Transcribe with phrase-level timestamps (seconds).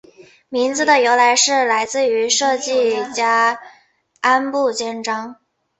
[0.49, 3.59] 名字的由来是来自于设计家
[4.19, 5.35] 安部兼章。